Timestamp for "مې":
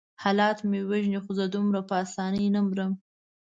0.69-0.79